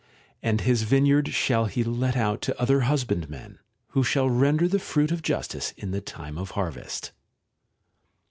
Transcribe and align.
And 0.41 0.61
his 0.61 0.81
vineyard 0.81 1.27
shall 1.27 1.65
he 1.65 1.83
let 1.83 2.17
out 2.17 2.41
to 2.41 2.59
other 2.59 2.79
husbandmen, 2.89 3.59
who 3.89 4.03
shall 4.03 4.27
render 4.31 4.67
the 4.67 4.79
fruit 4.79 5.11
of 5.11 5.21
justice 5.21 5.75
in 5.77 5.91
the 5.91 6.01
time 6.01 6.39
of 6.39 6.49
harvest. 6.57 7.11